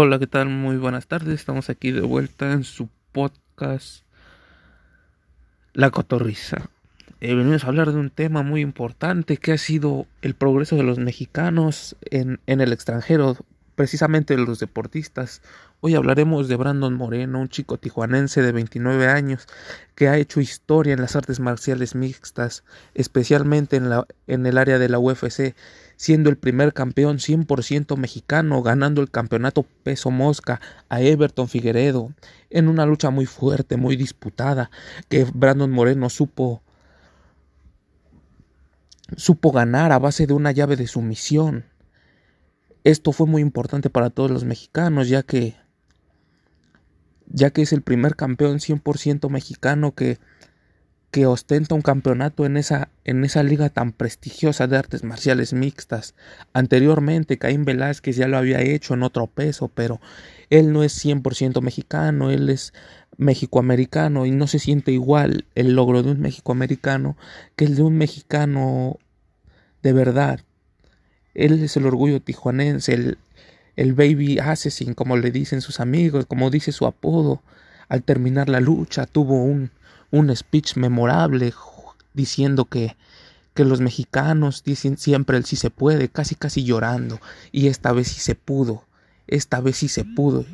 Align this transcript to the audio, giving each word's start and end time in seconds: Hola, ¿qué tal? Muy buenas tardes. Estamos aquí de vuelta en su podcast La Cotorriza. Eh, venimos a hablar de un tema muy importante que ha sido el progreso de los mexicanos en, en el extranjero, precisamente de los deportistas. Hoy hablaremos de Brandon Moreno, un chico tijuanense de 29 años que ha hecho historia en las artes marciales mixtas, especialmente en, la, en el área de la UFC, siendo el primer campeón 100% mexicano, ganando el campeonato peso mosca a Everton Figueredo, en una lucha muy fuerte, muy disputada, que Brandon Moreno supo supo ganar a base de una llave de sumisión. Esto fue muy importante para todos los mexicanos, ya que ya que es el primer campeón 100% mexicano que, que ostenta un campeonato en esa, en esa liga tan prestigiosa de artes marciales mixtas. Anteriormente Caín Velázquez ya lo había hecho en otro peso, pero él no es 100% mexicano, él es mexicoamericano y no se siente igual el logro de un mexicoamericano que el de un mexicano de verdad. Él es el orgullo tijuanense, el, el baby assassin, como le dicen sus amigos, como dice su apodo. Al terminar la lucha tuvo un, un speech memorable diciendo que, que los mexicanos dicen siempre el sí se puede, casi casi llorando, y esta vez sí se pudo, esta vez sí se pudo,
Hola, 0.00 0.20
¿qué 0.20 0.28
tal? 0.28 0.48
Muy 0.48 0.76
buenas 0.76 1.08
tardes. 1.08 1.34
Estamos 1.40 1.70
aquí 1.70 1.90
de 1.90 2.02
vuelta 2.02 2.52
en 2.52 2.62
su 2.62 2.88
podcast 3.10 4.04
La 5.72 5.90
Cotorriza. 5.90 6.70
Eh, 7.20 7.34
venimos 7.34 7.64
a 7.64 7.66
hablar 7.66 7.90
de 7.90 7.98
un 7.98 8.10
tema 8.10 8.44
muy 8.44 8.60
importante 8.60 9.38
que 9.38 9.50
ha 9.50 9.58
sido 9.58 10.06
el 10.22 10.34
progreso 10.34 10.76
de 10.76 10.84
los 10.84 11.00
mexicanos 11.00 11.96
en, 12.12 12.38
en 12.46 12.60
el 12.60 12.72
extranjero, 12.72 13.38
precisamente 13.74 14.36
de 14.36 14.44
los 14.44 14.60
deportistas. 14.60 15.42
Hoy 15.80 15.96
hablaremos 15.96 16.46
de 16.46 16.54
Brandon 16.54 16.94
Moreno, 16.94 17.40
un 17.40 17.48
chico 17.48 17.76
tijuanense 17.76 18.40
de 18.40 18.52
29 18.52 19.08
años 19.08 19.48
que 19.96 20.06
ha 20.06 20.16
hecho 20.16 20.40
historia 20.40 20.92
en 20.92 21.00
las 21.00 21.16
artes 21.16 21.40
marciales 21.40 21.96
mixtas, 21.96 22.62
especialmente 22.94 23.74
en, 23.74 23.90
la, 23.90 24.06
en 24.28 24.46
el 24.46 24.58
área 24.58 24.78
de 24.78 24.88
la 24.88 25.00
UFC, 25.00 25.56
siendo 25.98 26.30
el 26.30 26.38
primer 26.38 26.72
campeón 26.72 27.18
100% 27.18 27.96
mexicano, 27.96 28.62
ganando 28.62 29.02
el 29.02 29.10
campeonato 29.10 29.66
peso 29.82 30.12
mosca 30.12 30.60
a 30.88 31.00
Everton 31.00 31.48
Figueredo, 31.48 32.14
en 32.50 32.68
una 32.68 32.86
lucha 32.86 33.10
muy 33.10 33.26
fuerte, 33.26 33.76
muy 33.76 33.96
disputada, 33.96 34.70
que 35.08 35.24
Brandon 35.24 35.72
Moreno 35.72 36.08
supo 36.08 36.62
supo 39.16 39.50
ganar 39.50 39.90
a 39.90 39.98
base 39.98 40.28
de 40.28 40.34
una 40.34 40.52
llave 40.52 40.76
de 40.76 40.86
sumisión. 40.86 41.64
Esto 42.84 43.10
fue 43.10 43.26
muy 43.26 43.42
importante 43.42 43.90
para 43.90 44.10
todos 44.10 44.30
los 44.30 44.44
mexicanos, 44.44 45.08
ya 45.08 45.24
que 45.24 45.56
ya 47.26 47.50
que 47.50 47.62
es 47.62 47.72
el 47.72 47.82
primer 47.82 48.14
campeón 48.14 48.58
100% 48.58 49.28
mexicano 49.30 49.96
que, 49.96 50.20
que 51.10 51.26
ostenta 51.26 51.74
un 51.74 51.82
campeonato 51.82 52.44
en 52.44 52.56
esa, 52.56 52.90
en 53.04 53.24
esa 53.24 53.42
liga 53.42 53.70
tan 53.70 53.92
prestigiosa 53.92 54.66
de 54.66 54.76
artes 54.76 55.04
marciales 55.04 55.52
mixtas. 55.52 56.14
Anteriormente 56.52 57.38
Caín 57.38 57.64
Velázquez 57.64 58.16
ya 58.16 58.28
lo 58.28 58.36
había 58.36 58.60
hecho 58.60 58.94
en 58.94 59.02
otro 59.02 59.26
peso, 59.26 59.68
pero 59.68 60.00
él 60.50 60.72
no 60.72 60.82
es 60.82 61.04
100% 61.04 61.62
mexicano, 61.62 62.30
él 62.30 62.50
es 62.50 62.74
mexicoamericano 63.16 64.26
y 64.26 64.30
no 64.30 64.46
se 64.46 64.58
siente 64.58 64.92
igual 64.92 65.46
el 65.54 65.74
logro 65.74 66.02
de 66.02 66.12
un 66.12 66.20
mexicoamericano 66.20 67.16
que 67.56 67.64
el 67.64 67.74
de 67.74 67.82
un 67.82 67.96
mexicano 67.96 68.98
de 69.82 69.92
verdad. 69.92 70.40
Él 71.34 71.62
es 71.62 71.76
el 71.76 71.86
orgullo 71.86 72.20
tijuanense, 72.20 72.92
el, 72.92 73.18
el 73.76 73.94
baby 73.94 74.38
assassin, 74.38 74.92
como 74.92 75.16
le 75.16 75.30
dicen 75.30 75.62
sus 75.62 75.80
amigos, 75.80 76.26
como 76.26 76.50
dice 76.50 76.72
su 76.72 76.86
apodo. 76.86 77.42
Al 77.88 78.02
terminar 78.02 78.48
la 78.50 78.60
lucha 78.60 79.06
tuvo 79.06 79.42
un, 79.42 79.70
un 80.10 80.34
speech 80.34 80.76
memorable 80.76 81.52
diciendo 82.14 82.64
que, 82.64 82.96
que 83.54 83.64
los 83.64 83.80
mexicanos 83.80 84.62
dicen 84.64 84.96
siempre 84.96 85.36
el 85.36 85.44
sí 85.44 85.56
se 85.56 85.70
puede, 85.70 86.08
casi 86.08 86.34
casi 86.34 86.64
llorando, 86.64 87.20
y 87.52 87.68
esta 87.68 87.92
vez 87.92 88.08
sí 88.08 88.20
se 88.20 88.34
pudo, 88.34 88.84
esta 89.26 89.60
vez 89.60 89.76
sí 89.76 89.88
se 89.88 90.04
pudo, 90.04 90.44